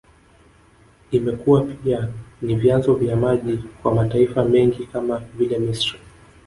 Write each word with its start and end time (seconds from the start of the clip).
Imekuwa 1.11 1.61
pia 1.63 2.09
ni 2.41 2.55
vyanzo 2.55 2.93
vya 2.93 3.15
maji 3.15 3.59
kwa 3.81 3.93
mataifa 3.95 4.45
mengi 4.45 4.85
kama 4.85 5.19
vile 5.19 5.59
Misri 5.59 5.99